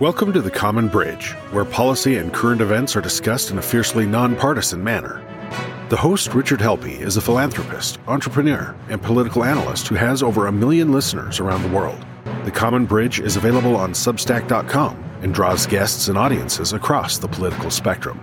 [0.00, 4.06] Welcome to the Common Bridge, where policy and current events are discussed in a fiercely
[4.06, 5.20] nonpartisan manner.
[5.88, 10.52] The host, Richard Helppie, is a philanthropist, entrepreneur, and political analyst who has over a
[10.52, 12.06] million listeners around the world.
[12.44, 17.68] The Common Bridge is available on Substack.com and draws guests and audiences across the political
[17.68, 18.20] spectrum.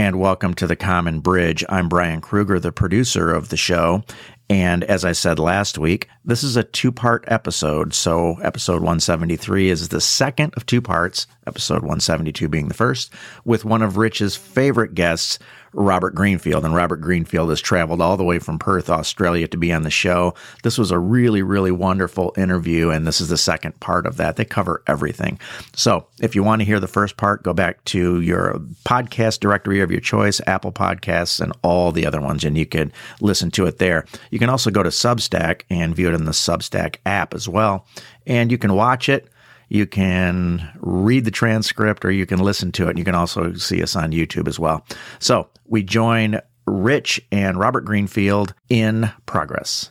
[0.00, 1.62] And welcome to the Common Bridge.
[1.68, 4.02] I'm Brian Kruger, the producer of the show.
[4.48, 7.92] And as I said last week, this is a two part episode.
[7.92, 13.12] So, episode 173 is the second of two parts, episode 172 being the first,
[13.44, 15.38] with one of Rich's favorite guests,
[15.72, 16.64] Robert Greenfield.
[16.64, 19.90] And Robert Greenfield has traveled all the way from Perth, Australia to be on the
[19.90, 20.34] show.
[20.62, 22.90] This was a really, really wonderful interview.
[22.90, 24.36] And this is the second part of that.
[24.36, 25.38] They cover everything.
[25.74, 29.80] So if you want to hear the first part, go back to your podcast directory
[29.80, 33.66] of your choice, Apple Podcasts, and all the other ones, and you can listen to
[33.66, 34.04] it there.
[34.30, 37.86] You can also go to Substack and view it in the Substack app as well.
[38.26, 39.28] And you can watch it
[39.70, 42.98] you can read the transcript or you can listen to it.
[42.98, 44.84] You can also see us on YouTube as well.
[45.20, 49.90] So we join Rich and Robert Greenfield in progress.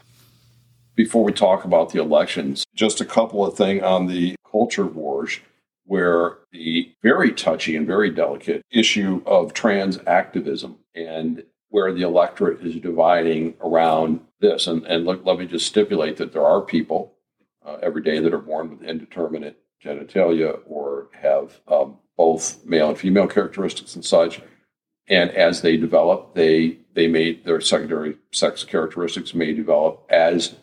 [0.95, 5.39] Before we talk about the elections, just a couple of things on the culture wars
[5.85, 12.61] where the very touchy and very delicate issue of trans activism and where the electorate
[12.61, 14.67] is dividing around this.
[14.67, 17.13] And, and look, let me just stipulate that there are people
[17.65, 22.97] uh, every day that are born with indeterminate genitalia or have um, both male and
[22.97, 24.41] female characteristics and such.
[25.07, 30.55] And as they develop, they they may their secondary sex characteristics may develop as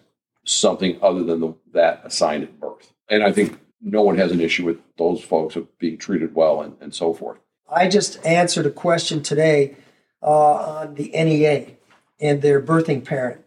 [0.45, 2.93] something other than the, that assigned at birth.
[3.09, 6.63] And I think no one has an issue with those folks of being treated well
[6.63, 7.39] and, and so forth.
[7.69, 9.77] I just answered a question today
[10.23, 11.77] uh, on the NEA
[12.21, 13.45] and their birthing parent.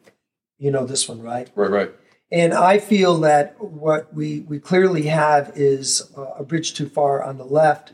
[0.57, 1.49] You know this one, right?
[1.55, 1.91] Right, right.
[2.31, 7.37] And I feel that what we, we clearly have is a bridge too far on
[7.37, 7.93] the left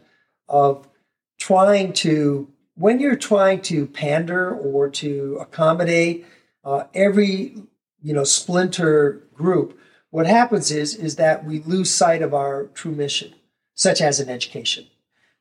[0.49, 0.87] of
[1.39, 6.25] trying to, when you're trying to pander or to accommodate
[6.65, 7.55] uh, every
[8.01, 12.91] you know splinter group, what happens is is that we lose sight of our true
[12.91, 13.33] mission,
[13.73, 14.87] such as in education.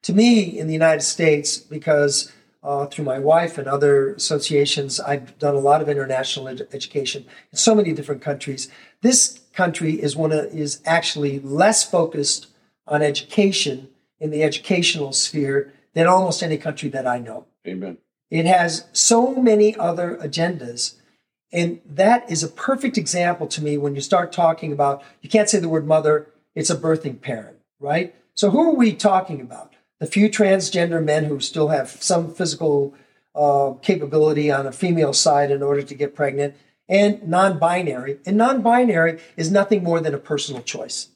[0.03, 2.33] To me, in the United States, because
[2.65, 4.99] uh, through my wife and other associations.
[4.99, 8.71] I've done a lot of international ed- education in so many different countries.
[9.03, 12.47] This country is one of, is actually less focused
[12.87, 13.89] on education
[14.19, 17.47] in the educational sphere than almost any country that I know.
[17.67, 17.99] Amen.
[18.31, 20.95] It has so many other agendas.
[21.53, 25.49] And that is a perfect example to me when you start talking about, you can't
[25.49, 28.15] say the word mother, it's a birthing parent, right?
[28.35, 29.74] So who are we talking about?
[30.01, 32.95] The few transgender men who still have some physical
[33.35, 36.55] uh, capability on a female side in order to get pregnant,
[36.89, 38.19] and non binary.
[38.27, 41.09] And non binary is nothing more than a personal choice.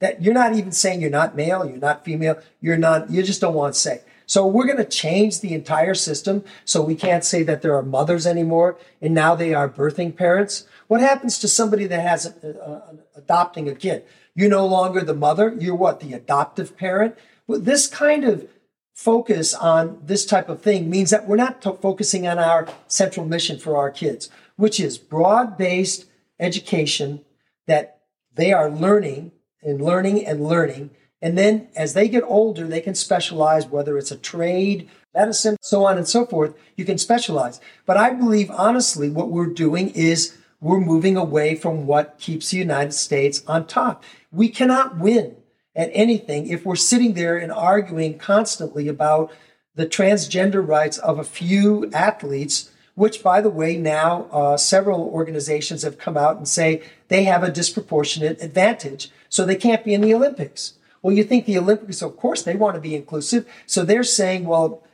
[0.00, 3.40] That you're not even saying you're not male, you're not female, you're not, you just
[3.40, 4.02] don't want to say.
[4.26, 7.82] So we're going to change the entire system so we can't say that there are
[7.82, 10.66] mothers anymore and now they are birthing parents.
[10.88, 14.04] What happens to somebody that has a, a, a, adopting a kid?
[14.34, 17.16] You're no longer the mother, you're what, the adoptive parent?
[17.48, 18.48] This kind of
[18.94, 23.26] focus on this type of thing means that we're not t- focusing on our central
[23.26, 26.06] mission for our kids, which is broad based
[26.38, 27.24] education
[27.66, 28.00] that
[28.34, 30.90] they are learning and learning and learning.
[31.20, 35.84] And then as they get older, they can specialize, whether it's a trade, medicine, so
[35.84, 36.54] on and so forth.
[36.76, 37.60] You can specialize.
[37.86, 42.58] But I believe, honestly, what we're doing is we're moving away from what keeps the
[42.58, 44.04] United States on top.
[44.30, 45.36] We cannot win
[45.74, 49.32] at anything if we're sitting there and arguing constantly about
[49.74, 55.82] the transgender rights of a few athletes, which, by the way, now uh, several organizations
[55.82, 60.00] have come out and say they have a disproportionate advantage, so they can't be in
[60.00, 60.74] the Olympics.
[61.02, 63.46] Well, you think the Olympics, of course, they want to be inclusive.
[63.66, 64.84] So they're saying, well,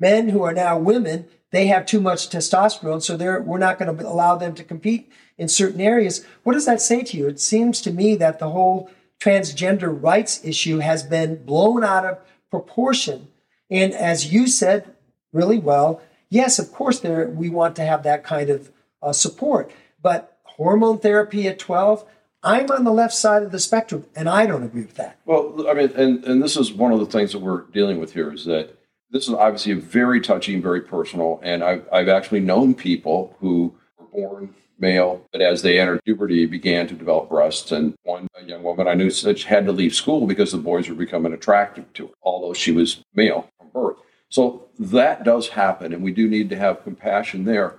[0.00, 3.94] men who are now women, they have too much testosterone, so they're, we're not going
[3.94, 6.24] to allow them to compete in certain areas.
[6.44, 7.28] What does that say to you?
[7.28, 8.90] It seems to me that the whole
[9.20, 12.18] transgender rights issue has been blown out of
[12.50, 13.28] proportion.
[13.70, 14.94] And as you said
[15.32, 18.72] really well, yes, of course, there we want to have that kind of
[19.02, 19.70] uh, support.
[20.02, 22.04] But hormone therapy at 12,
[22.42, 25.18] I'm on the left side of the spectrum, and I don't agree with that.
[25.26, 28.14] Well, I mean, and, and this is one of the things that we're dealing with
[28.14, 28.76] here is that
[29.10, 31.40] this is obviously very touchy and very personal.
[31.42, 36.46] And I've, I've actually known people who were born male, but as they entered puberty,
[36.46, 37.70] began to develop breasts.
[37.72, 40.94] And one young woman I knew she had to leave school because the boys were
[40.94, 43.96] becoming attractive to her, although she was male from birth.
[44.28, 47.76] So that does happen, and we do need to have compassion there.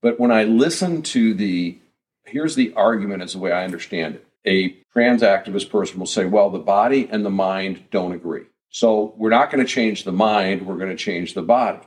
[0.00, 1.78] But when I listen to the,
[2.24, 4.26] here's the argument as the way I understand it.
[4.44, 8.44] a trans activist person will say, well, the body and the mind don't agree.
[8.70, 11.86] So we're not going to change the mind, we're going to change the body.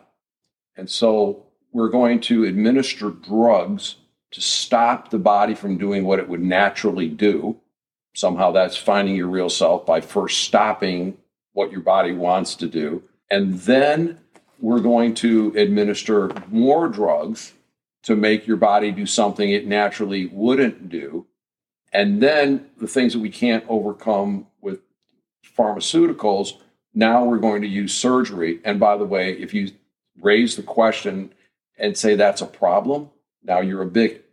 [0.78, 3.96] And so we're going to administer drugs
[4.32, 7.58] to stop the body from doing what it would naturally do.
[8.14, 11.18] Somehow that's finding your real self by first stopping
[11.54, 13.04] what your body wants to do.
[13.30, 14.20] And then
[14.60, 17.54] we're going to administer more drugs
[18.04, 21.26] to make your body do something it naturally wouldn't do.
[21.92, 24.82] And then the things that we can't overcome with
[25.58, 26.54] pharmaceuticals,
[26.94, 28.60] now we're going to use surgery.
[28.64, 29.72] And by the way, if you
[30.22, 31.34] raise the question
[31.78, 33.10] and say that's a problem,
[33.46, 34.26] now you're a bigot.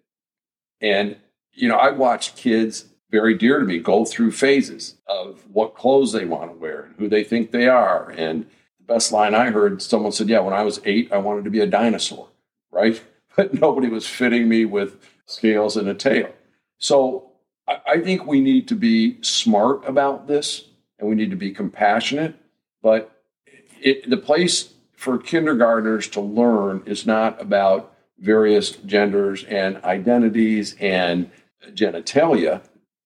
[0.80, 1.16] And,
[1.52, 6.12] you know, I watch kids very dear to me go through phases of what clothes
[6.12, 8.10] they want to wear and who they think they are.
[8.10, 8.46] And
[8.78, 11.50] the best line I heard, someone said, Yeah, when I was eight, I wanted to
[11.50, 12.28] be a dinosaur,
[12.70, 13.00] right?
[13.34, 16.34] But nobody was fitting me with scales and a tail.
[16.76, 17.30] So
[17.66, 20.66] I think we need to be smart about this
[20.98, 22.34] and we need to be compassionate.
[22.82, 23.22] But
[23.80, 27.91] it, the place for kindergartners to learn is not about
[28.22, 31.30] various genders and identities and
[31.72, 32.62] genitalia.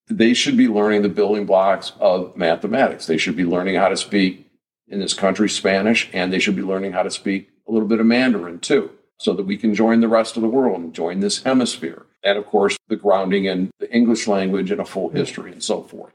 [0.09, 3.07] They should be learning the building blocks of mathematics.
[3.07, 4.49] They should be learning how to speak
[4.87, 7.99] in this country Spanish, and they should be learning how to speak a little bit
[7.99, 11.21] of Mandarin too, so that we can join the rest of the world and join
[11.21, 12.07] this hemisphere.
[12.23, 15.83] And of course, the grounding in the English language and a full history and so
[15.83, 16.13] forth.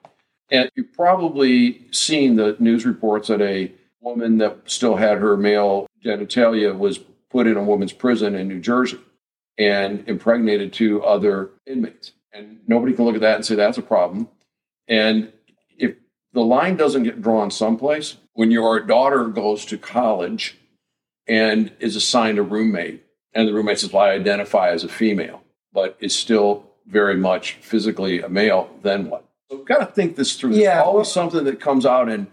[0.49, 5.87] And you've probably seen the news reports that a woman that still had her male
[6.03, 6.99] genitalia was
[7.31, 8.99] put in a woman's prison in New Jersey
[9.57, 12.13] and impregnated two other inmates.
[12.33, 14.29] And nobody can look at that and say that's a problem.
[14.87, 15.31] And
[15.77, 15.95] if
[16.33, 20.57] the line doesn't get drawn someplace, when your daughter goes to college
[21.27, 23.03] and is assigned a roommate,
[23.33, 25.43] and the roommate says, Well, I identify as a female,
[25.73, 29.25] but is still very much physically a male, then what?
[29.49, 30.51] So we've got to think this through.
[30.51, 30.75] Yeah.
[30.75, 32.27] There's always something that comes out and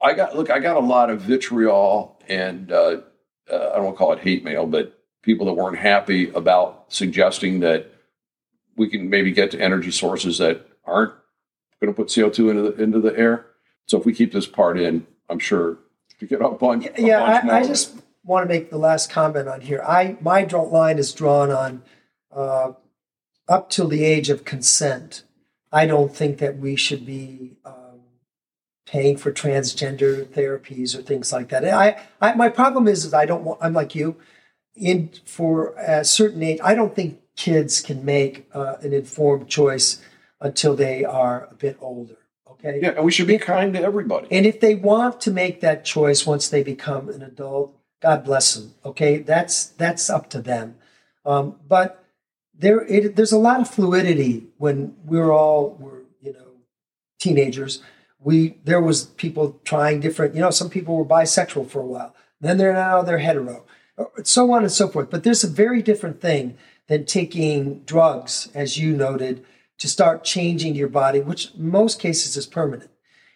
[0.00, 0.50] I got look.
[0.50, 3.00] I got a lot of vitriol and uh,
[3.50, 6.86] uh, I don't want to call it hate mail, but people that weren't happy about
[6.88, 7.90] suggesting that
[8.76, 11.12] we can maybe get to energy sources that aren't
[11.80, 13.46] going to put CO two into the into the air.
[13.86, 15.78] So if we keep this part in, I'm sure
[16.20, 16.84] to get a bunch.
[16.84, 19.82] Yeah, yeah I, I, just want to make the last comment on here.
[19.86, 21.82] I my line is drawn on
[22.34, 22.72] uh,
[23.48, 25.22] up till the age of consent.
[25.72, 27.56] I don't think that we should be.
[27.64, 27.77] Uh,
[28.88, 31.64] paying for transgender therapies or things like that.
[31.64, 33.60] I, I my problem is, is I don't want.
[33.62, 34.16] I'm like you.
[34.74, 40.00] In for a certain age, I don't think kids can make uh, an informed choice
[40.40, 42.16] until they are a bit older.
[42.50, 42.80] Okay.
[42.82, 44.28] Yeah, and we should be kind to everybody.
[44.30, 48.54] And if they want to make that choice once they become an adult, God bless
[48.54, 48.74] them.
[48.84, 50.76] Okay, that's that's up to them.
[51.26, 52.04] Um, but
[52.54, 56.52] there, it, there's a lot of fluidity when we're all were you know
[57.20, 57.82] teenagers
[58.20, 62.14] we there was people trying different you know some people were bisexual for a while.
[62.40, 63.64] Then they're now they're hetero.
[64.22, 65.10] So on and so forth.
[65.10, 66.56] But there's a very different thing
[66.86, 69.44] than taking drugs as you noted
[69.78, 72.90] to start changing your body which most cases is permanent.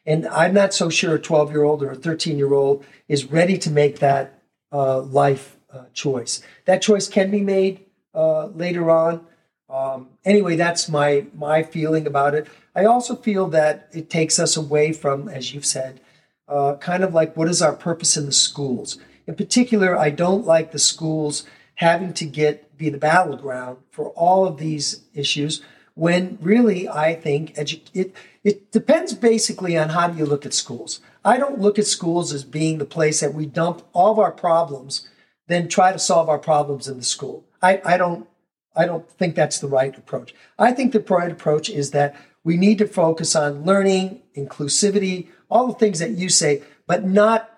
[0.04, 3.30] And i'm not so sure a 12 year old or a 13 year old is
[3.30, 4.42] ready to make that
[4.72, 6.42] uh, life uh, choice.
[6.64, 9.26] That choice can be made uh, later on.
[9.68, 12.46] Um, anyway, that's my my feeling about it.
[12.74, 16.00] I also feel that it takes us away from, as you've said,
[16.48, 18.98] uh, kind of like what is our purpose in the schools.
[19.26, 21.44] In particular, I don't like the schools
[21.76, 25.62] having to get be the battleground for all of these issues
[25.94, 31.00] when really I think edu- it it depends basically on how you look at schools.
[31.24, 34.32] I don't look at schools as being the place that we dump all of our
[34.32, 35.08] problems,
[35.46, 37.44] then try to solve our problems in the school.
[37.60, 38.26] I, I don't
[38.74, 40.34] I don't think that's the right approach.
[40.58, 45.66] I think the right approach is that we need to focus on learning, inclusivity, all
[45.66, 47.48] the things that you say, but not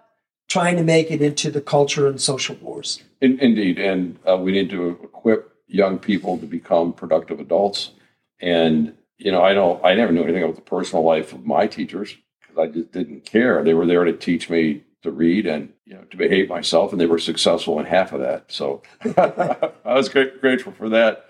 [0.49, 3.03] trying to make it into the culture and social wars.
[3.21, 3.79] In, indeed.
[3.79, 7.93] And uh, we need to equip young people to become productive adults.
[8.41, 11.67] And, you know, I don't, I never knew anything about the personal life of my
[11.67, 13.65] teachers because I just didn't care.
[13.65, 17.01] They were there to teach me to read and you know to behave myself, and
[17.01, 18.51] they were successful in half of that.
[18.51, 18.83] So
[19.17, 21.27] I was grateful for that.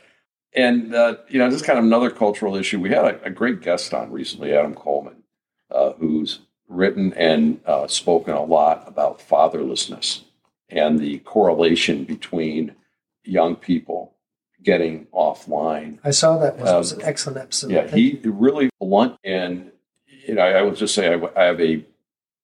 [0.55, 2.81] And uh, you know, just kind of another cultural issue.
[2.81, 5.25] We had a, a great guest on recently, Adam Coleman,
[5.71, 10.23] uh, who's written and uh, spoken a lot about fatherlessness
[10.69, 12.75] and the correlation between
[13.23, 14.15] young people
[14.63, 15.99] getting offline.
[16.03, 17.71] I saw that was, um, was an excellent episode.
[17.71, 19.71] Yeah, he really blunt and
[20.07, 21.85] you know I, I would just say I, I have a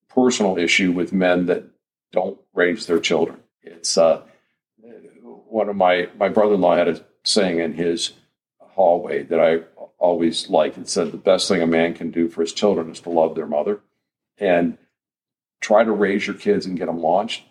[0.09, 1.65] personal issue with men that
[2.13, 3.41] don't raise their children.
[3.63, 4.23] It's uh,
[5.49, 8.13] one of my my brother-in-law had a saying in his
[8.61, 9.61] hallway that I
[9.99, 10.79] always liked.
[10.79, 13.35] It said the best thing a man can do for his children is to love
[13.35, 13.81] their mother
[14.39, 14.79] and
[15.61, 17.45] try to raise your kids and get them launched.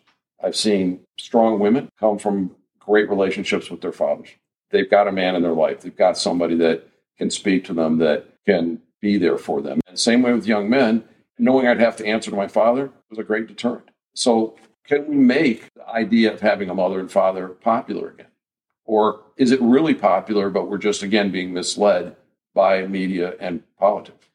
[0.44, 4.30] I've seen strong women come from great relationships with their fathers.
[4.72, 5.82] They've got a man in their life.
[5.82, 9.80] They've got somebody that can speak to them, that can be there for them.
[9.88, 11.04] And same way with young men,
[11.38, 13.90] knowing I'd have to answer to my father was a great deterrent.
[14.16, 18.28] So, can we make the idea of having a mother and father popular again?
[18.90, 22.16] Or is it really popular, but we're just again being misled
[22.56, 24.26] by media and politics?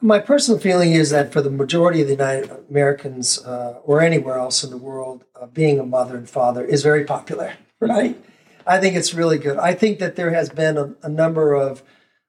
[0.00, 4.38] my personal feeling is that for the majority of the United Americans uh, or anywhere
[4.38, 8.18] else in the world, uh, being a mother and father is very popular, right?
[8.66, 9.58] I think it's really good.
[9.58, 11.82] I think that there has been a, a number of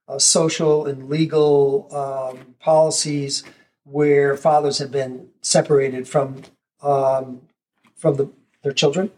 [0.10, 3.44] uh, social and legal um, policies
[3.84, 6.42] where fathers have been separated from
[6.82, 7.42] um,
[7.96, 8.30] from the,
[8.62, 9.10] their children,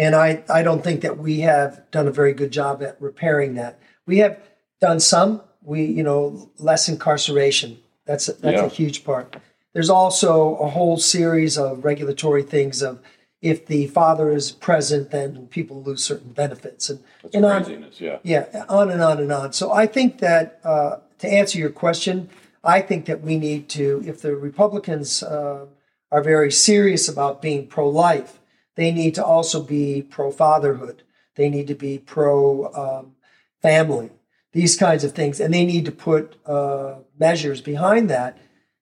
[0.00, 3.54] and I I don't think that we have done a very good job at repairing
[3.54, 3.78] that.
[4.06, 4.40] We have
[4.80, 5.42] done some.
[5.62, 7.78] We you know less incarceration.
[8.06, 8.64] That's a, that's yeah.
[8.64, 9.36] a huge part.
[9.74, 12.98] There's also a whole series of regulatory things of
[13.42, 18.18] if the father is present, then people lose certain benefits, and, That's and on, yeah,
[18.22, 19.52] yeah, on and on and on.
[19.52, 22.30] So I think that uh, to answer your question,
[22.64, 25.66] I think that we need to, if the Republicans uh,
[26.10, 28.39] are very serious about being pro-life,
[28.76, 31.02] they need to also be pro-fatherhood.
[31.36, 34.06] They need to be pro-family.
[34.06, 34.10] Um,
[34.52, 38.36] these kinds of things, and they need to put uh, measures behind that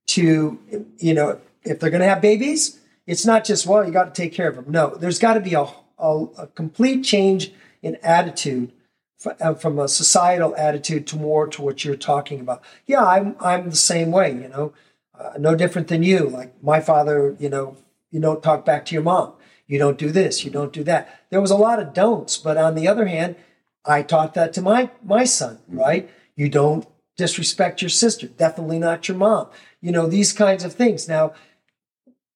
[0.09, 0.59] to,
[0.97, 2.79] you know, if they're going to have babies
[3.09, 4.67] it's not just, well, you got to take care of them.
[4.69, 5.67] No, there's got to be a,
[5.99, 8.71] a, a, complete change in attitude
[9.41, 12.63] uh, from a societal attitude to more to what you're talking about.
[12.87, 14.75] Yeah, I'm, I'm the same way, you know,
[15.19, 16.29] uh, no different than you.
[16.29, 17.79] Like my father, you know,
[18.11, 19.33] you don't talk back to your mom.
[19.69, 20.45] You don't do this.
[20.45, 21.21] You don't do that.
[21.31, 23.37] There was a lot of don'ts, but on the other hand,
[23.85, 25.61] I taught that to my my son.
[25.69, 26.11] Right?
[26.35, 28.27] You don't disrespect your sister.
[28.27, 29.49] Definitely not your mom.
[29.81, 31.07] You know these kinds of things.
[31.07, 31.35] Now,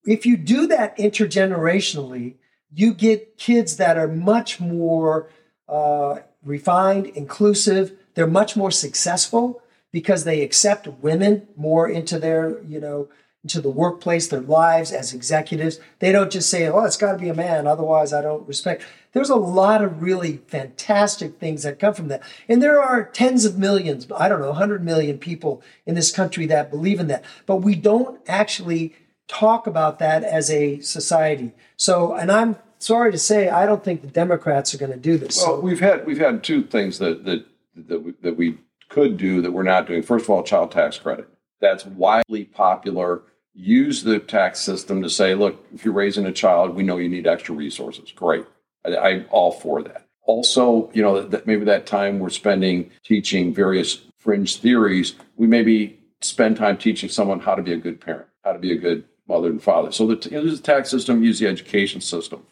[0.04, 2.34] if you do that intergenerationally,
[2.72, 5.28] you get kids that are much more
[5.68, 7.92] uh, refined, inclusive.
[8.14, 13.08] They're much more successful because they accept women more into their, you know,
[13.44, 15.80] into the workplace, their lives as executives.
[15.98, 18.82] They don't just say, "Oh, it's got to be a man," otherwise I don't respect.
[19.12, 23.44] There's a lot of really fantastic things that come from that, and there are tens
[23.44, 27.24] of millions, I don't know, 100 million people in this country that believe in that,
[27.46, 28.94] but we don't actually
[29.26, 31.52] talk about that as a society.
[31.76, 35.16] So, and I'm sorry to say, I don't think the Democrats are going to do
[35.18, 35.42] this.
[35.44, 37.44] Well, we've had we've had two things that that
[37.74, 38.58] that we, that we
[38.88, 40.02] could do that we're not doing.
[40.02, 41.28] First of all, child tax credit.
[41.60, 43.22] That's widely popular.
[43.54, 47.08] Use the tax system to say, look, if you're raising a child, we know you
[47.08, 48.10] need extra resources.
[48.12, 48.46] Great.
[48.84, 50.06] I, am all for that.
[50.24, 56.00] Also, you know, that maybe that time we're spending teaching various fringe theories, we maybe
[56.20, 59.04] spend time teaching someone how to be a good parent, how to be a good
[59.28, 59.92] mother and father.
[59.92, 62.46] So the, you know, use the tax system, use the education system.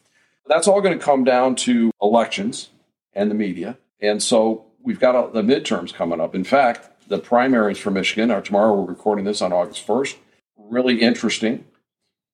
[0.47, 2.71] That's all going to come down to elections
[3.15, 3.79] and the media.
[4.01, 6.35] And so we've got a, the midterms coming up.
[6.35, 8.75] In fact, the primaries for Michigan are tomorrow.
[8.75, 10.17] We're recording this on August 1st.
[10.71, 11.65] Really interesting.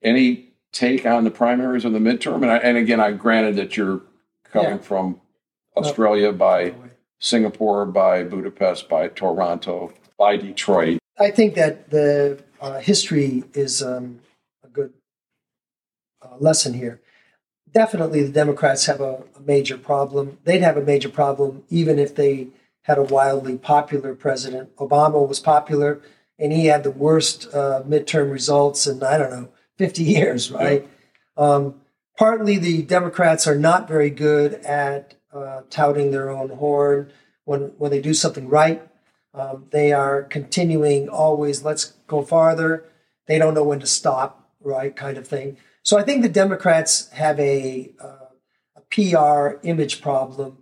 [0.02, 2.42] Any take on the primaries or the midterm?
[2.42, 4.02] And, I, and again, I granted that you're
[4.44, 4.78] coming yeah.
[4.78, 5.20] from
[5.76, 6.74] Australia by
[7.18, 10.98] Singapore, by Budapest, by Toronto, by Detroit.
[11.18, 14.20] I think that the uh, history is um,
[14.62, 14.92] a good
[16.22, 17.00] uh, lesson here.
[17.72, 20.38] Definitely, the Democrats have a, a major problem.
[20.44, 22.48] They'd have a major problem even if they
[22.82, 24.74] had a wildly popular president.
[24.76, 26.00] Obama was popular,
[26.38, 30.88] and he had the worst uh, midterm results in I don't know 50 years, right?
[31.38, 31.44] Yeah.
[31.44, 31.80] Um,
[32.18, 37.12] partly, the Democrats are not very good at uh, touting their own horn
[37.44, 38.86] when when they do something right.
[39.34, 41.62] Um, they are continuing always.
[41.62, 42.84] Let's go farther.
[43.26, 44.94] They don't know when to stop right?
[44.94, 45.56] Kind of thing.
[45.82, 48.26] So I think the Democrats have a, uh,
[48.76, 50.58] a PR image problem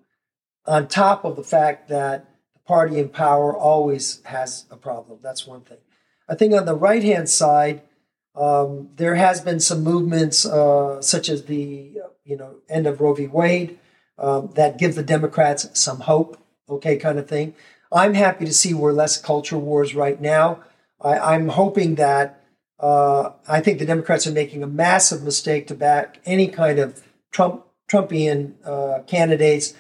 [0.66, 2.28] on top of the fact that
[2.66, 5.18] party in power always has a problem.
[5.22, 5.78] That's one thing.
[6.28, 7.82] I think on the right hand side,
[8.34, 13.14] um, there has been some movements, uh, such as the you know end of Roe
[13.14, 13.26] v.
[13.26, 13.78] Wade,
[14.18, 16.38] um, that give the Democrats some hope.
[16.68, 17.54] Okay, kind of thing.
[17.92, 20.64] I'm happy to see we're less culture wars right now.
[21.00, 22.44] I, I'm hoping that
[22.80, 27.04] uh, I think the Democrats are making a massive mistake to back any kind of
[27.30, 29.74] Trump Trumpian uh, candidates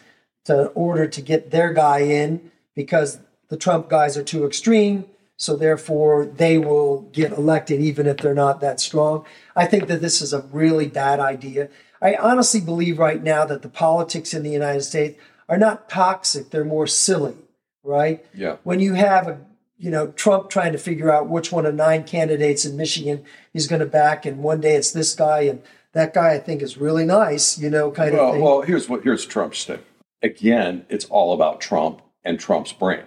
[0.44, 5.06] to order to get their guy in because the Trump guys are too extreme.
[5.36, 9.24] So therefore, they will get elected even if they're not that strong.
[9.56, 11.70] I think that this is a really bad idea.
[12.00, 16.50] I honestly believe right now that the politics in the United States are not toxic;
[16.50, 17.34] they're more silly.
[17.82, 18.24] right?
[18.32, 18.56] Yeah.
[18.62, 19.40] When you have a
[19.76, 23.66] you know Trump trying to figure out which one of nine candidates in Michigan he's
[23.66, 25.62] going to back, and one day it's this guy and
[25.94, 28.42] that guy I think is really nice, you know, kind well, of thing.
[28.42, 29.84] Well, here's what here's Trump's stick.
[30.22, 33.06] Again, it's all about Trump and Trump's brand.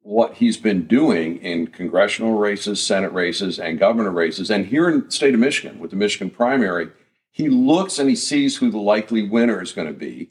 [0.00, 5.04] What he's been doing in congressional races, Senate races, and governor races, and here in
[5.04, 6.88] the state of Michigan with the Michigan primary,
[7.30, 10.30] he looks and he sees who the likely winner is going to be.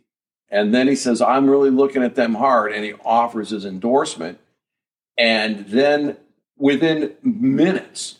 [0.49, 2.71] And then he says, I'm really looking at them hard.
[2.71, 4.39] And he offers his endorsement.
[5.17, 6.17] And then
[6.57, 8.19] within minutes,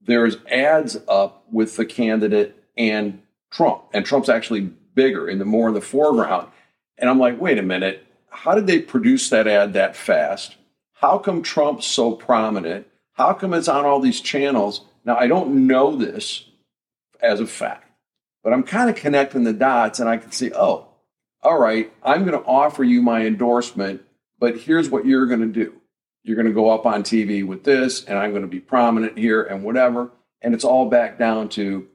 [0.00, 3.84] there's ads up with the candidate and Trump.
[3.92, 4.60] And Trump's actually
[4.94, 6.48] bigger in the more in the foreground.
[6.98, 10.56] And I'm like, wait a minute, how did they produce that ad that fast?
[10.94, 12.86] How come Trump's so prominent?
[13.12, 14.82] How come it's on all these channels?
[15.04, 16.46] Now, I don't know this
[17.20, 17.90] as a fact,
[18.42, 20.88] but I'm kind of connecting the dots and I can see, oh,
[21.42, 24.02] all right, I'm going to offer you my endorsement,
[24.38, 25.80] but here's what you're going to do.
[26.22, 29.18] You're going to go up on TV with this, and I'm going to be prominent
[29.18, 30.10] here and whatever.
[30.40, 31.86] And it's all back down to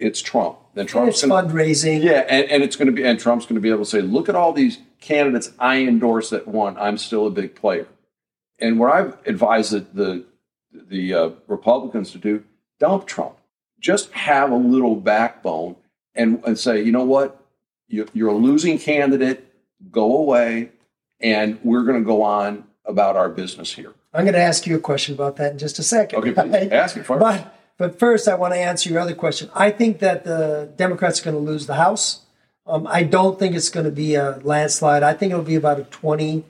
[0.00, 0.58] it's Trump.
[0.74, 2.02] Then Trump's it's gonna, fundraising.
[2.02, 4.00] Yeah, and, and it's going to be, and Trump's going to be able to say,
[4.00, 6.76] look at all these candidates I endorse that won.
[6.78, 7.88] I'm still a big player.
[8.58, 10.24] And what I've advised the the,
[10.72, 12.44] the uh, Republicans to do,
[12.78, 13.36] dump Trump.
[13.80, 15.76] Just have a little backbone
[16.14, 17.42] and, and say, you know what,
[17.88, 19.46] you, you're a losing candidate.
[19.90, 20.70] Go away,
[21.20, 23.94] and we're going to go on about our business here.
[24.12, 26.18] I'm going to ask you a question about that in just a second.
[26.18, 27.20] Okay, ask it first.
[27.20, 29.48] But but first, I want to answer your other question.
[29.54, 32.26] I think that the Democrats are going to lose the House.
[32.66, 35.02] Um, I don't think it's going to be a landslide.
[35.02, 36.44] I think it'll be about a 20,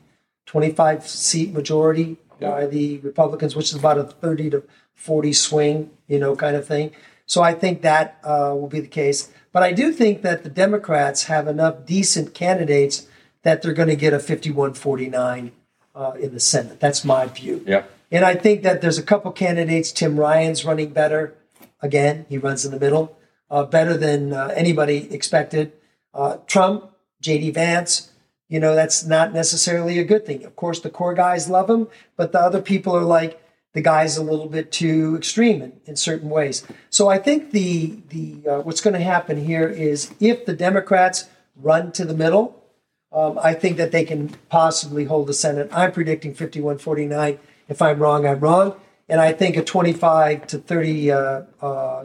[0.47, 2.51] 25 seat majority yeah.
[2.51, 4.63] by the Republicans, which is about a 30 to
[4.95, 6.93] 40 swing, you know, kind of thing.
[7.27, 9.31] So I think that uh, will be the case.
[9.53, 13.07] But I do think that the Democrats have enough decent candidates
[13.43, 15.53] that they're going to get a 51 49
[15.95, 16.81] uh, in the Senate.
[16.81, 17.65] That's my view.
[17.67, 17.85] Yeah.
[18.11, 19.93] And I think that there's a couple candidates.
[19.93, 21.35] Tim Ryan's running better.
[21.81, 23.17] Again, he runs in the middle,
[23.51, 25.73] uh, better than uh, anybody expected.
[26.13, 27.51] Uh, Trump, J.D.
[27.51, 28.11] Vance,
[28.49, 30.45] you know, that's not necessarily a good thing.
[30.45, 33.41] Of course, the core guys love him, but the other people are like,
[33.73, 36.67] the guy's a little bit too extreme in, in certain ways.
[36.91, 41.29] So I think the the uh, what's going to happen here is if the Democrats
[41.55, 42.65] run to the middle,
[43.13, 45.69] um, I think that they can possibly hold the Senate.
[45.73, 48.75] I'm predicting 51-49 if I'm wrong, I'm wrong.
[49.09, 52.05] And I think a 25 to 30 uh, uh,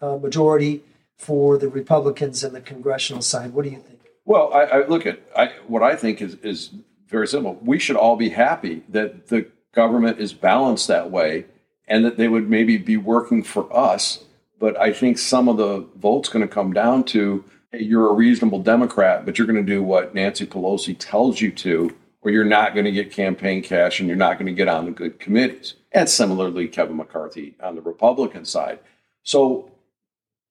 [0.00, 0.82] uh, majority
[1.16, 3.52] for the Republicans and the congressional side.
[3.52, 4.00] What do you think?
[4.24, 6.70] Well, I, I look at I, what I think is, is
[7.08, 7.58] very simple.
[7.62, 11.46] We should all be happy that the government is balanced that way
[11.86, 14.24] and that they would maybe be working for us.
[14.58, 18.14] But I think some of the votes going to come down to hey, you're a
[18.14, 22.44] reasonable Democrat, but you're going to do what Nancy Pelosi tells you to or you're
[22.44, 25.20] not going to get campaign cash and you're not going to get on the good
[25.20, 25.74] committees.
[25.92, 28.80] And similarly, Kevin McCarthy on the Republican side.
[29.22, 29.70] So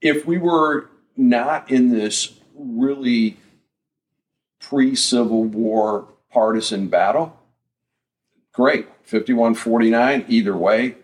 [0.06, 0.88] if we were
[1.18, 3.38] not in this really
[4.60, 7.38] pre Civil War partisan battle,
[8.54, 8.88] great.
[9.04, 10.96] 51 49, either way.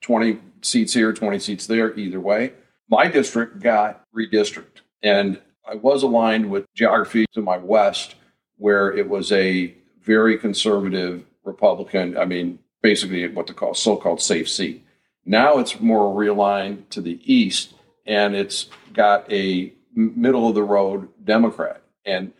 [0.00, 2.52] 20 seats here, 20 seats there, either way.
[2.88, 4.82] My district got redistricted.
[5.02, 8.16] And I was aligned with geography to my west,
[8.56, 12.18] where it was a very conservative Republican.
[12.18, 14.84] I mean, basically what they call so-called safe seat.
[15.24, 17.74] Now it's more realigned to the east,
[18.06, 21.82] and it's got a middle of the road Democrat.
[22.04, 22.32] And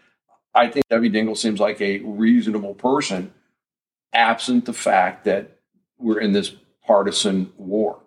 [0.54, 3.32] I think Debbie Dingell seems like a reasonable person,
[4.12, 5.58] absent the fact that
[5.98, 6.54] we're in this
[6.86, 8.00] partisan war.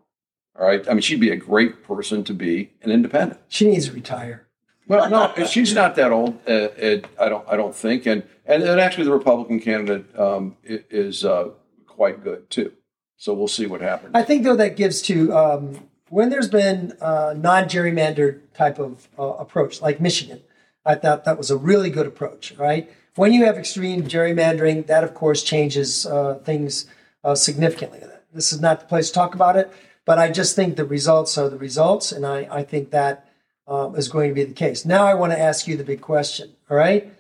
[0.57, 0.87] All right.
[0.87, 3.39] I mean, she'd be a great person to be an independent.
[3.47, 4.47] She needs to retire.
[4.87, 6.35] Well, no, she's not that old.
[6.47, 7.47] Uh, it, I don't.
[7.47, 8.05] I don't think.
[8.05, 11.49] And and, and actually, the Republican candidate um, is uh,
[11.85, 12.71] quite good too.
[13.17, 14.11] So we'll see what happens.
[14.13, 19.23] I think though that gives to um, when there's been a non-gerrymandered type of uh,
[19.23, 20.41] approach, like Michigan.
[20.85, 22.53] I thought that was a really good approach.
[22.57, 22.89] Right.
[23.15, 26.85] When you have extreme gerrymandering, that of course changes uh, things
[27.23, 28.01] uh, significantly.
[28.33, 29.71] This is not the place to talk about it,
[30.05, 33.27] but I just think the results are the results, and I, I think that
[33.67, 34.85] um, is going to be the case.
[34.85, 36.53] Now, I want to ask you the big question.
[36.69, 37.11] All right.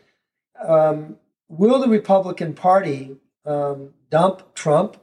[0.65, 1.17] Um,
[1.49, 4.97] will the Republican Party um, dump Trump?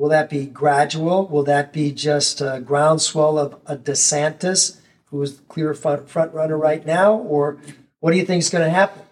[0.00, 1.26] Will that be gradual?
[1.26, 6.32] Will that be just a groundswell of a DeSantis, who is the clear front, front
[6.32, 7.16] runner right now?
[7.16, 7.58] Or
[7.98, 9.02] what do you think is going to happen?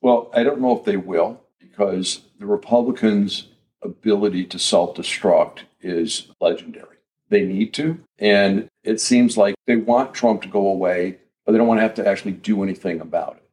[0.00, 3.48] Well, I don't know if they will, because the Republicans'
[3.82, 6.96] ability to self destruct is legendary.
[7.28, 8.00] They need to.
[8.18, 11.82] And it seems like they want Trump to go away, but they don't want to
[11.82, 13.50] have to actually do anything about it.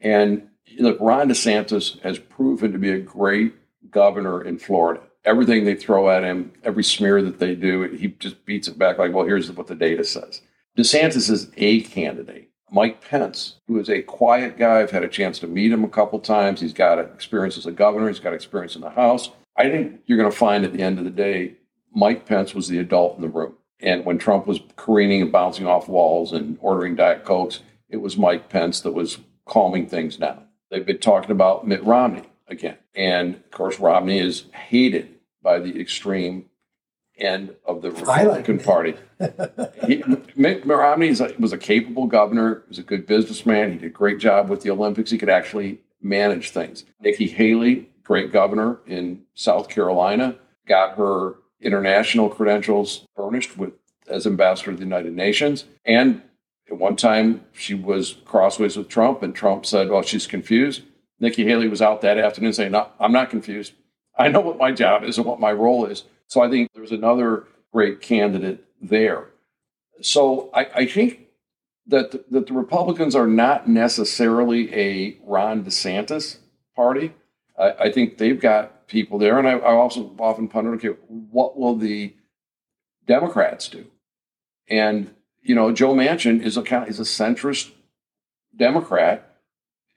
[0.00, 3.54] And look, Ron DeSantis has proven to be a great
[3.92, 5.02] governor in Florida.
[5.24, 8.98] Everything they throw at him, every smear that they do, he just beats it back
[8.98, 10.40] like, well, here's what the data says.
[10.78, 12.50] DeSantis is a candidate.
[12.72, 15.88] Mike Pence, who is a quiet guy, I've had a chance to meet him a
[15.88, 16.60] couple times.
[16.60, 19.30] He's got experience as a governor, he's got experience in the House.
[19.56, 21.56] I think you're going to find at the end of the day,
[21.92, 23.54] Mike Pence was the adult in the room.
[23.80, 28.16] And when Trump was careening and bouncing off walls and ordering Diet Cokes, it was
[28.16, 30.44] Mike Pence that was calming things down.
[30.70, 32.76] They've been talking about Mitt Romney again.
[32.94, 35.08] And of course, Romney is hated
[35.42, 36.46] by the extreme
[37.16, 38.94] end of the Republican like Party.
[39.86, 40.02] he,
[40.34, 42.62] Mitt Romney was a capable governor.
[42.66, 43.72] He was a good businessman.
[43.72, 45.10] He did a great job with the Olympics.
[45.10, 46.84] He could actually manage things.
[47.00, 50.36] Nikki Haley, great governor in South Carolina,
[50.66, 53.72] got her international credentials furnished with
[54.08, 55.66] as ambassador to the United Nations.
[55.84, 56.22] And
[56.68, 60.82] at one time, she was crossways with Trump, and Trump said, "Well, she's confused."
[61.20, 63.74] Nikki Haley was out that afternoon saying, "No, I'm not confused.
[64.18, 66.92] I know what my job is and what my role is." So I think there's
[66.92, 69.28] another great candidate there.
[70.00, 71.26] So I, I think
[71.86, 76.38] that the, that the Republicans are not necessarily a Ron DeSantis
[76.74, 77.12] party.
[77.58, 81.58] I, I think they've got people there, and I, I also often ponder, okay, what
[81.58, 82.14] will the
[83.06, 83.86] Democrats do?
[84.68, 87.72] And you know, Joe Manchin is a kind is a centrist
[88.56, 89.29] Democrat,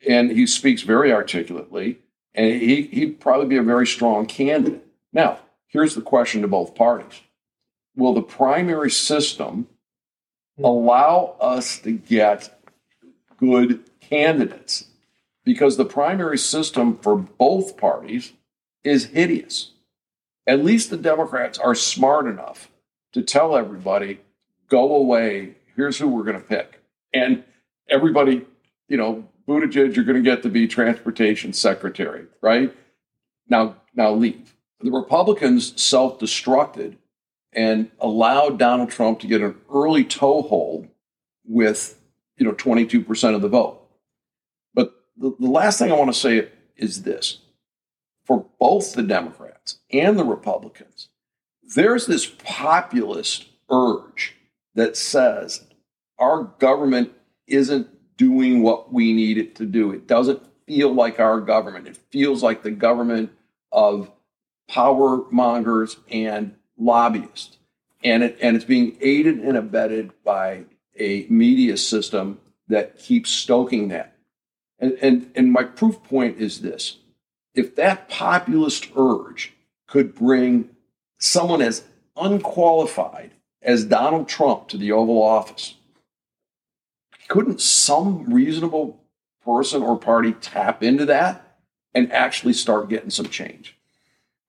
[0.08, 2.00] and he speaks very articulately,
[2.34, 4.86] and he he'd probably be a very strong candidate.
[5.12, 7.22] Now, here's the question to both parties:
[7.96, 9.68] Will the primary system
[10.58, 10.66] hmm.
[10.66, 12.60] allow us to get
[13.38, 14.86] good candidates?
[15.46, 18.34] Because the primary system for both parties
[18.84, 19.72] is hideous.
[20.48, 22.70] At least the Democrats are smart enough
[23.14, 24.20] to tell everybody
[24.68, 25.56] go away.
[25.76, 26.82] Here's who we're going to pick.
[27.14, 27.44] And
[27.90, 28.46] everybody,
[28.88, 32.76] you know, Buttigieg, you're going to get to be transportation secretary, right?
[33.48, 34.56] Now, now leave.
[34.80, 36.98] The Republicans self-destructed
[37.52, 40.88] and allowed Donald Trump to get an early toehold
[41.46, 42.00] with,
[42.38, 43.82] you know, 22% of the vote.
[44.74, 47.40] But the, the last thing I want to say is this.
[48.26, 51.10] For both the Democrats and the Republicans,
[51.76, 54.36] there's this populist urge
[54.76, 55.66] that says
[56.18, 57.12] our government
[57.48, 57.88] isn't
[58.24, 59.92] doing what we need it to do.
[59.92, 61.88] It doesn't feel like our government.
[61.88, 63.32] It feels like the government
[63.70, 64.10] of
[64.70, 67.58] power mongers and lobbyists.
[68.02, 70.64] And, it, and it's being aided and abetted by
[70.98, 74.16] a media system that keeps stoking that.
[74.80, 77.00] And, and, and my proof point is this
[77.54, 79.54] if that populist urge
[79.88, 80.70] could bring
[81.20, 81.84] someone as
[82.16, 83.32] unqualified
[83.62, 85.76] as Donald Trump to the Oval Office,
[87.28, 89.04] couldn't some reasonable
[89.44, 91.58] person or party tap into that
[91.94, 93.78] and actually start getting some change?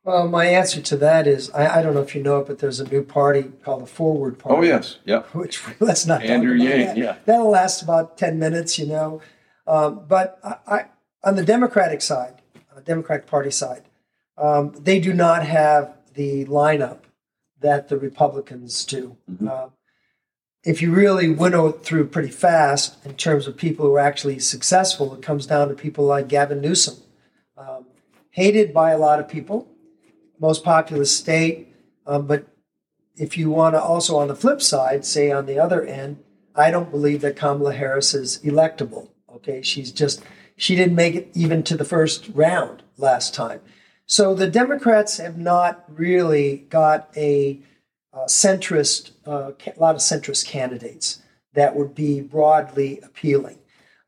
[0.05, 2.59] Well, my answer to that is I, I, don't know if you know it, but
[2.59, 4.57] there's a new party called the Forward Party.
[4.59, 5.23] Oh yes, yeah.
[5.33, 6.97] Which let's not Andrew talk about Yang, that.
[6.99, 7.17] yeah.
[7.25, 9.23] That'll last about ten minutes, you know.
[9.67, 10.85] Um, but I, I,
[11.25, 13.85] on the Democratic side, uh, Democratic Party side,
[14.37, 16.99] um, they do not have the lineup
[17.61, 19.17] that the Republicans do.
[19.31, 19.49] Mm-hmm.
[19.49, 19.69] Uh,
[20.65, 24.39] if you really winnow it through pretty fast in terms of people who are actually
[24.39, 26.97] successful, it comes down to people like Gavin Newsom,
[27.57, 27.87] um,
[28.31, 29.69] hated by a lot of people,
[30.41, 31.69] most populous state.
[32.07, 32.47] Um, but
[33.17, 36.19] if you want to also, on the flip side, say on the other end,
[36.57, 39.09] I don't believe that Kamala Harris is electable.
[39.35, 40.23] Okay, she's just
[40.57, 43.61] she didn't make it even to the first round last time.
[44.07, 47.61] So the Democrats have not really got a,
[48.15, 51.21] a centrist, uh, a lot of centrist candidates
[51.55, 53.59] that would be broadly appealing.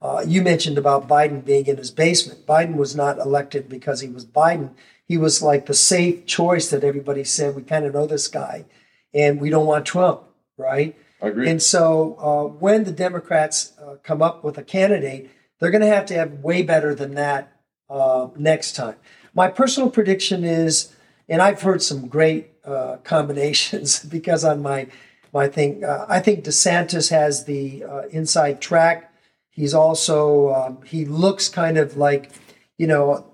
[0.00, 2.46] Uh, you mentioned about Biden being in his basement.
[2.46, 4.70] Biden was not elected because he was Biden.
[5.04, 8.66] He was like the safe choice that everybody said, we kind of know this guy
[9.14, 10.22] and we don't want Trump,
[10.56, 10.96] right?
[11.22, 11.48] I agree.
[11.48, 15.88] And so uh, when the Democrats uh, come up with a candidate, they're going to
[15.88, 17.52] have to have way better than that
[17.88, 18.96] uh, next time.
[19.34, 20.94] My personal prediction is,
[21.28, 24.88] and I've heard some great uh, combinations because on my
[25.32, 29.12] my thing, uh, I think DeSantis has the uh, inside track.
[29.50, 32.30] He's also um, he looks kind of like
[32.78, 33.26] you know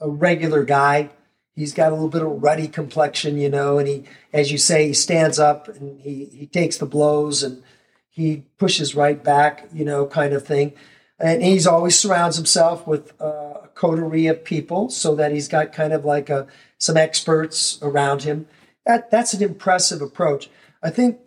[0.00, 1.10] a regular guy.
[1.54, 4.88] He's got a little bit of ruddy complexion, you know, and he, as you say,
[4.88, 7.62] he stands up and he he takes the blows and
[8.08, 10.72] he pushes right back, you know, kind of thing
[11.18, 15.72] and he's always surrounds himself with uh, a coterie of people so that he's got
[15.72, 16.46] kind of like a,
[16.78, 18.46] some experts around him.
[18.88, 20.50] That that's an impressive approach.
[20.82, 21.18] I think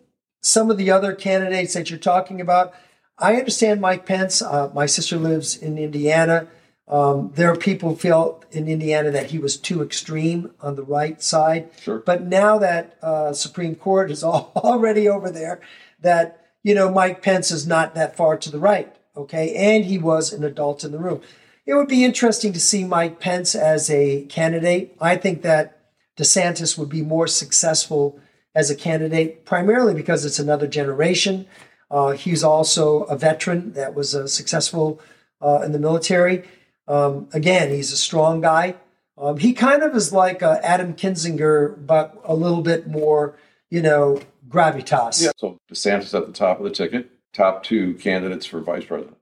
[0.42, 2.74] some of the other candidates that you're talking about.
[3.18, 4.42] I understand Mike Pence.
[4.42, 6.48] Uh, my sister lives in Indiana.
[6.88, 10.82] Um, there are people who felt in Indiana that he was too extreme on the
[10.82, 11.70] right side.
[11.80, 12.00] Sure.
[12.00, 15.60] But now that uh, Supreme Court is all, already over there,
[16.00, 18.92] that you know Mike Pence is not that far to the right.
[19.16, 21.20] Okay, and he was an adult in the room.
[21.64, 24.96] It would be interesting to see Mike Pence as a candidate.
[25.00, 25.81] I think that
[26.16, 28.18] DeSantis would be more successful
[28.54, 31.46] as a candidate, primarily because it's another generation.
[31.90, 35.00] Uh, he's also a veteran that was uh, successful
[35.40, 36.44] uh, in the military.
[36.88, 38.76] Um, again, he's a strong guy.
[39.16, 43.36] Um, he kind of is like uh, Adam Kinzinger, but a little bit more,
[43.70, 45.22] you know, gravitas.
[45.22, 45.32] Yeah.
[45.36, 49.16] So DeSantis at the top of the ticket, top two candidates for vice president.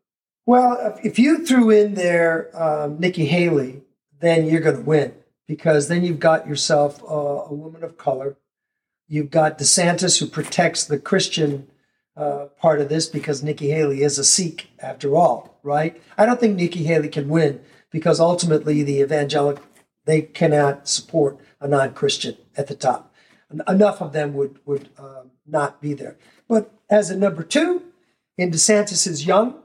[0.47, 3.83] Well, if you threw in there um, Nikki Haley,
[4.21, 5.15] then you're going to win
[5.51, 7.07] because then you've got yourself uh,
[7.51, 8.37] a woman of color.
[9.09, 11.67] You've got DeSantis who protects the Christian
[12.17, 16.01] uh, part of this because Nikki Haley is a Sikh after all, right?
[16.17, 17.61] I don't think Nikki Haley can win
[17.91, 19.65] because ultimately the evangelical
[20.05, 23.13] they cannot support a non-Christian at the top.
[23.67, 26.17] Enough of them would would uh, not be there.
[26.47, 27.83] But as a number two,
[28.39, 29.61] in DeSantis is young.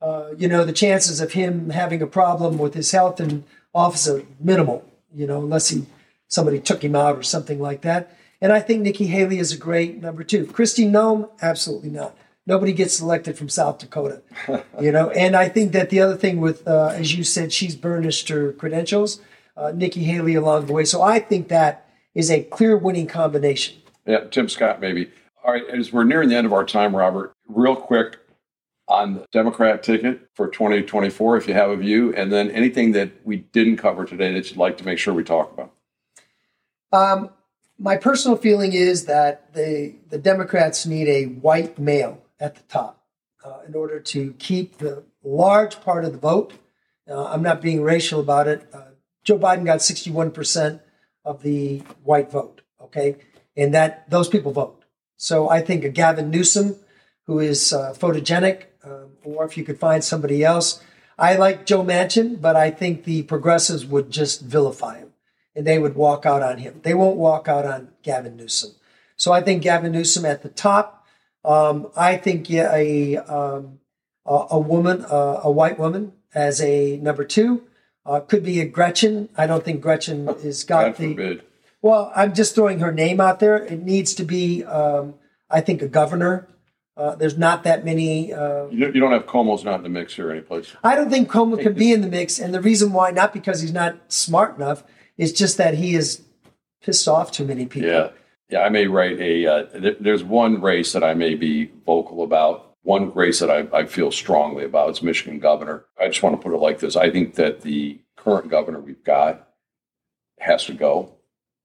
[0.00, 3.42] Uh, you know, the chances of him having a problem with his health and
[3.74, 4.88] office are minimal.
[5.14, 5.86] You know, unless he
[6.28, 8.16] somebody took him out or something like that.
[8.40, 10.46] And I think Nikki Haley is a great number two.
[10.46, 12.16] Kristi Noem, absolutely not.
[12.46, 14.20] Nobody gets selected from South Dakota,
[14.80, 15.08] you know.
[15.10, 18.52] And I think that the other thing with, uh, as you said, she's burnished her
[18.52, 19.20] credentials.
[19.56, 20.84] Uh, Nikki Haley along the way.
[20.84, 23.76] So I think that is a clear winning combination.
[24.04, 25.10] Yeah, Tim Scott, maybe.
[25.44, 28.18] All right, as we're nearing the end of our time, Robert, real quick
[28.88, 33.10] on the Democrat ticket for 2024, if you have a view, and then anything that
[33.24, 35.72] we didn't cover today that you'd like to make sure we talk about.
[36.92, 37.30] Um,
[37.78, 43.04] my personal feeling is that the the Democrats need a white male at the top
[43.44, 46.52] uh, in order to keep the large part of the vote.
[47.08, 48.68] Uh, I'm not being racial about it.
[48.72, 48.92] Uh,
[49.24, 50.82] Joe Biden got 61 percent
[51.24, 52.60] of the white vote.
[52.80, 53.16] Okay,
[53.56, 54.84] and that those people vote.
[55.16, 56.76] So I think a Gavin Newsom,
[57.26, 60.82] who is uh, photogenic, um, or if you could find somebody else.
[61.18, 65.12] I like Joe Manchin, but I think the progressives would just vilify him
[65.54, 66.80] and they would walk out on him.
[66.82, 68.72] They won't walk out on Gavin Newsom.
[69.16, 71.06] So I think Gavin Newsom at the top.
[71.44, 73.78] Um, I think yeah, a, um,
[74.26, 77.64] a, a woman, uh, a white woman, as a number two.
[78.06, 79.30] Uh, could be a Gretchen.
[79.36, 81.08] I don't think Gretchen is got God the.
[81.10, 81.42] forbid.
[81.80, 83.56] Well, I'm just throwing her name out there.
[83.56, 85.14] It needs to be, um,
[85.50, 86.48] I think, a governor.
[86.96, 88.32] Uh, there's not that many.
[88.32, 90.74] Uh, You don't, you don't have Cuomo's not in the mix here anyplace.
[90.84, 93.60] I don't think Como can be in the mix, and the reason why, not because
[93.60, 94.84] he's not smart enough,
[95.18, 96.22] is just that he is
[96.82, 97.88] pissed off too many people.
[97.88, 98.10] Yeah.
[98.50, 99.46] Yeah, I may write a.
[99.46, 102.76] Uh, th- there's one race that I may be vocal about.
[102.82, 105.86] One race that I, I feel strongly about is Michigan governor.
[105.98, 109.02] I just want to put it like this: I think that the current governor we've
[109.02, 109.48] got
[110.38, 111.14] has to go,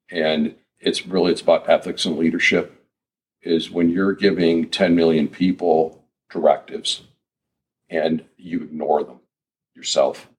[0.09, 2.78] and it's really it's about ethics and leadership.
[3.41, 7.03] Is when you're giving 10 million people directives,
[7.89, 9.19] and you ignore them
[9.75, 10.29] yourself.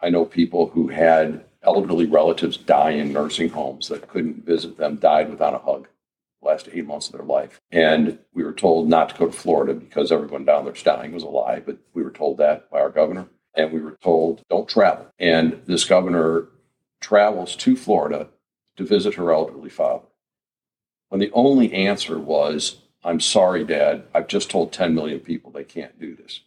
[0.00, 4.96] I know people who had elderly relatives die in nursing homes that couldn't visit them,
[4.96, 5.88] died without a hug
[6.40, 7.60] last eight months of their life.
[7.70, 11.22] And we were told not to go to Florida because everyone down there's dying was
[11.22, 13.26] a lie, but we were told that by our governor.
[13.54, 15.08] And we were told, don't travel.
[15.18, 16.46] And this governor
[17.00, 18.28] travels to Florida
[18.76, 20.06] to visit her elderly father.
[21.08, 25.64] When the only answer was, I'm sorry, Dad, I've just told 10 million people they
[25.64, 26.40] can't do this.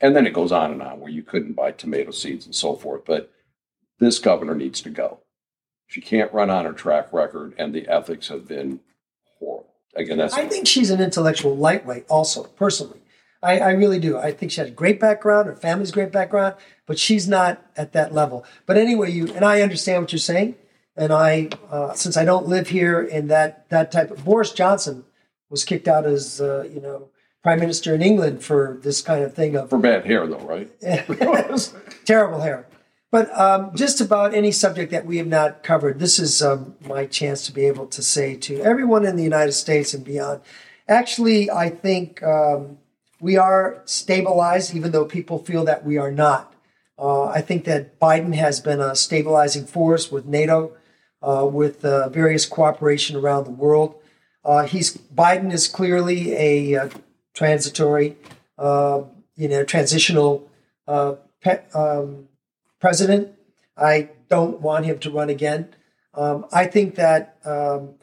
[0.00, 2.74] And then it goes on and on where you couldn't buy tomato seeds and so
[2.74, 3.04] forth.
[3.06, 3.30] But
[3.98, 5.20] this governor needs to go.
[5.86, 8.80] She can't run on her track record, and the ethics have been
[9.38, 9.74] horrible.
[9.94, 13.00] Again, that's I think she's an intellectual lightweight, also, personally.
[13.42, 14.16] I, I really do.
[14.16, 16.54] I think she had a great background, her family's great background,
[16.86, 18.44] but she's not at that level.
[18.66, 20.54] But anyway, you and I understand what you're saying.
[20.96, 25.04] And I, uh, since I don't live here in that that type of Boris Johnson
[25.48, 27.08] was kicked out as uh, you know
[27.42, 30.70] prime minister in England for this kind of thing of for bad hair, though, right?
[32.04, 32.66] terrible hair.
[33.10, 37.04] But um, just about any subject that we have not covered, this is um, my
[37.04, 40.40] chance to be able to say to everyone in the United States and beyond.
[40.88, 42.78] Actually, I think um,
[43.20, 46.54] we are stabilized, even though people feel that we are not.
[46.98, 50.72] Uh, I think that Biden has been a stabilizing force with NATO,
[51.22, 53.94] with uh, various cooperation around the world.
[54.44, 56.88] Uh, he's Biden is clearly a uh,
[57.34, 58.16] transitory,
[58.58, 59.02] uh,
[59.36, 60.48] you know, transitional
[61.40, 62.28] pe- um,
[62.80, 63.32] president.
[63.76, 65.74] I don't want him to run again.
[66.14, 67.94] Um, I think that um,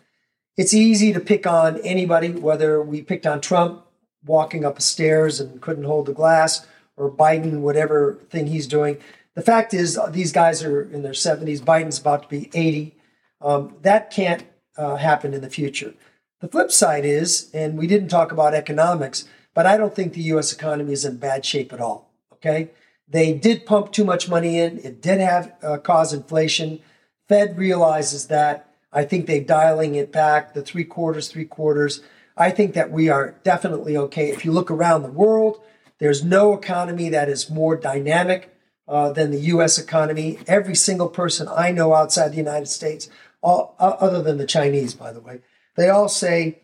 [0.58, 3.86] it's easy to pick on anybody, whether we picked on Trump
[4.26, 6.66] walking up the stairs and couldn't hold the glass,
[6.98, 8.98] or Biden, whatever thing he's doing.
[9.36, 11.62] the fact is, uh, these guys are in their 70s.
[11.62, 12.94] Biden's about to be 80.
[13.42, 14.46] Um, that can't
[14.78, 15.94] uh, happen in the future.
[16.42, 20.22] The flip side is, and we didn't talk about economics, but I don't think the
[20.22, 20.54] U.S.
[20.54, 22.12] economy is in bad shape at all.
[22.34, 22.70] Okay,
[23.08, 24.78] they did pump too much money in.
[24.80, 26.80] It did have uh, cause inflation.
[27.28, 28.66] Fed realizes that.
[28.92, 30.54] I think they're dialing it back.
[30.54, 32.02] The three quarters, three quarters.
[32.38, 34.30] I think that we are definitely okay.
[34.30, 35.62] If you look around the world,
[36.00, 38.56] there's no economy that is more dynamic
[38.88, 39.78] uh, than the U.S.
[39.78, 40.40] economy.
[40.48, 43.10] Every single person I know outside the United States,
[43.42, 45.42] all, uh, other than the Chinese, by the way,
[45.76, 46.60] they all say,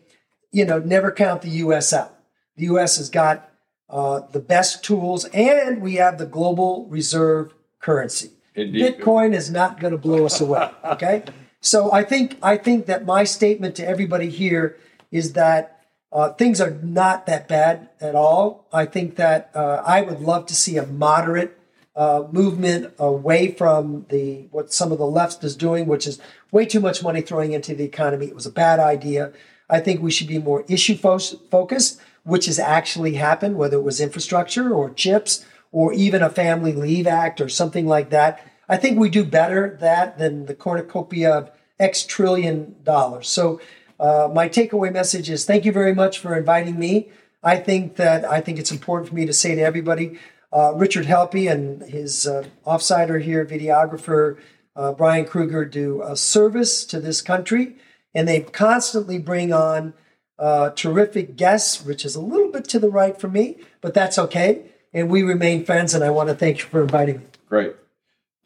[0.52, 1.92] you know, never count the U.S.
[1.92, 2.14] out.
[2.56, 2.96] The U.S.
[2.98, 3.50] has got
[3.88, 8.30] uh, the best tools, and we have the global reserve currency.
[8.54, 8.98] Indeed.
[8.98, 10.70] Bitcoin is not going to blow us away.
[10.84, 11.24] Okay,
[11.60, 14.76] so I think I think that my statement to everybody here
[15.10, 18.68] is that uh, things are not that bad at all.
[18.72, 21.58] I think that uh, I would love to see a moderate
[21.96, 26.20] uh, movement away from the what some of the left is doing, which is
[26.52, 28.26] way too much money throwing into the economy.
[28.26, 29.32] It was a bad idea.
[29.68, 33.82] I think we should be more issue fo- focused which has actually happened, whether it
[33.82, 38.44] was infrastructure or chips or even a family leave act or something like that.
[38.68, 43.28] I think we do better that than the cornucopia of X trillion dollars.
[43.28, 43.60] So
[44.00, 47.10] uh, my takeaway message is thank you very much for inviting me.
[47.44, 50.18] I think that I think it's important for me to say to everybody,
[50.56, 54.38] uh, Richard Helppie and his uh, offsider here, videographer
[54.74, 57.76] uh, Brian Kruger, do a service to this country,
[58.14, 59.92] and they constantly bring on
[60.38, 64.18] uh, terrific guests, which is a little bit to the right for me, but that's
[64.18, 64.62] okay.
[64.94, 67.24] And we remain friends, and I want to thank you for inviting me.
[67.50, 67.76] Great.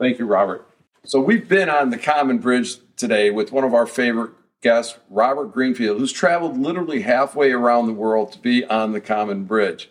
[0.00, 0.66] Thank you, Robert.
[1.04, 5.52] So we've been on the Common Bridge today with one of our favorite guests, Robert
[5.52, 9.90] Greenfield, who's traveled literally halfway around the world to be on the Common Bridge.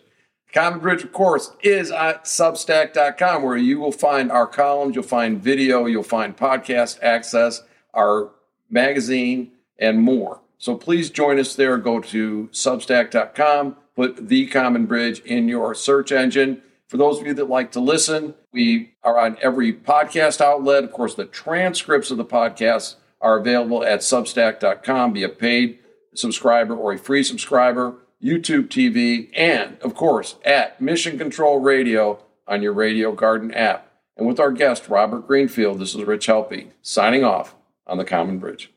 [0.52, 5.40] Common Bridge, of course, is at substack.com where you will find our columns, you'll find
[5.40, 7.62] video, you'll find podcast access,
[7.94, 8.30] our
[8.68, 10.40] magazine, and more.
[10.58, 11.78] So please join us there.
[11.78, 16.62] Go to substack.com, put The Common Bridge in your search engine.
[16.88, 20.84] For those of you that like to listen, we are on every podcast outlet.
[20.84, 25.12] Of course, the transcripts of the podcasts are available at substack.com.
[25.12, 25.78] Be a paid
[26.14, 32.62] subscriber or a free subscriber, YouTube TV, and of course at Mission Control Radio on
[32.62, 33.86] your Radio Garden app.
[34.16, 37.54] And with our guest, Robert Greenfield, this is Rich Helppie signing off
[37.86, 38.70] on the Common Bridge.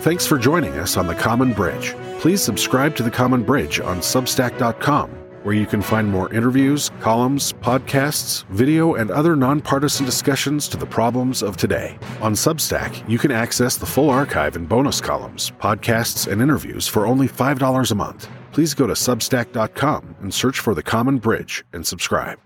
[0.00, 1.94] Thanks for joining us on The Common Bridge.
[2.18, 5.10] Please subscribe to The Common Bridge on Substack.com,
[5.46, 10.84] where you can find more interviews, columns, podcasts, video, and other nonpartisan discussions to the
[10.84, 11.96] problems of today.
[12.20, 17.06] On Substack, you can access the full archive and bonus columns, podcasts, and interviews for
[17.06, 18.28] only $5 a month.
[18.50, 22.40] Please go to Substack.com and search for The Common Bridge and subscribe.